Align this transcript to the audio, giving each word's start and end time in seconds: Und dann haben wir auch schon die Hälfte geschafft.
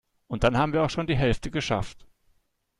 Und 0.25 0.43
dann 0.43 0.57
haben 0.57 0.73
wir 0.73 0.81
auch 0.83 0.89
schon 0.89 1.05
die 1.05 1.15
Hälfte 1.15 1.51
geschafft. 1.51 2.07